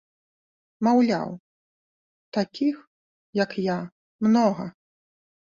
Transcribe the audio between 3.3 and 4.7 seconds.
як я, многа.